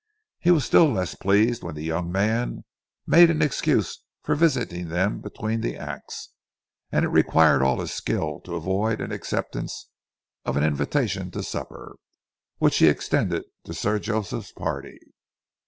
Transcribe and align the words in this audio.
He 0.39 0.49
was 0.49 0.65
still 0.65 0.89
less 0.91 1.13
pleased 1.13 1.61
when 1.61 1.75
the 1.75 1.83
young 1.83 2.11
man 2.11 2.63
made 3.05 3.29
an 3.29 3.43
excuse 3.43 4.01
for 4.23 4.33
visiting 4.33 4.89
them 4.89 5.21
between 5.21 5.61
the 5.61 5.77
acts, 5.77 6.29
and 6.91 7.05
it 7.05 7.09
required 7.09 7.61
all 7.61 7.79
his 7.79 7.93
skill 7.93 8.39
to 8.45 8.55
avoid 8.55 8.99
an 8.99 9.11
acceptance 9.11 9.89
of 10.43 10.55
the 10.55 10.63
invitation 10.65 11.29
to 11.29 11.43
supper 11.43 11.97
which 12.57 12.79
he 12.79 12.87
extended 12.87 13.43
to 13.65 13.75
Sir 13.75 13.99
Joseph's 13.99 14.51
party. 14.51 14.97